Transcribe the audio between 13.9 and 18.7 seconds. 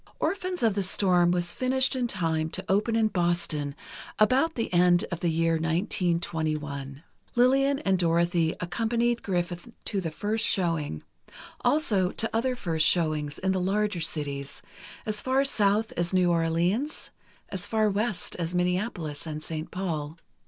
cities—as far South as New Orleans, as far West as